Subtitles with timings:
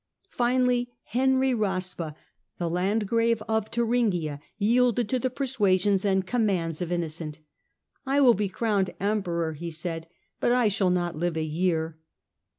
[0.31, 2.15] Finally, Henry Raspe,
[2.57, 7.37] the Landgrave of Thuringia, yielded to the persuasions and commands of Innocent."
[8.07, 10.07] I will be crowned Emperor," he said,"
[10.39, 11.99] but I shall not live a year."